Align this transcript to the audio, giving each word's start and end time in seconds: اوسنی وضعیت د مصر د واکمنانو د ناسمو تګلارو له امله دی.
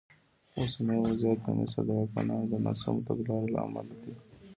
اوسنی 0.57 0.97
وضعیت 1.07 1.39
د 1.43 1.47
مصر 1.59 1.81
د 1.87 1.89
واکمنانو 1.97 2.45
د 2.51 2.55
ناسمو 2.65 3.05
تګلارو 3.07 3.51
له 3.53 3.59
امله 3.65 3.93
دی. 4.01 4.13